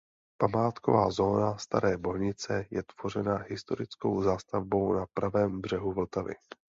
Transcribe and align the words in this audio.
Památková 0.37 1.09
zóna 1.11 1.57
Staré 1.57 1.97
Bohnice 1.97 2.65
je 2.71 2.83
tvořena 2.83 3.37
historickou 3.37 4.21
zástavbou 4.21 4.93
na 4.93 5.05
pravém 5.13 5.61
břehu 5.61 5.93
Vltavy. 5.93 6.33